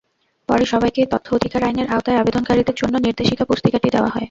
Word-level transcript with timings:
পরে 0.49 0.65
সবাইকে 0.65 1.01
তথ্য 1.13 1.27
অধিকার 1.33 1.61
আইনের 1.63 1.87
আওতায় 1.87 2.19
আবেদনকারীদের 2.19 2.75
জন্য 2.75 2.95
নির্দেশিকা-পুস্তিকাটি 2.97 3.87
দেওয়া 3.89 4.09
হয়। 4.09 4.19